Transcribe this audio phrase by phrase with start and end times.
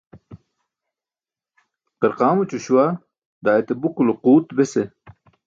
[1.99, 2.85] Qamquruućo śuwa,
[3.43, 4.83] daa ete buku lo quut bese.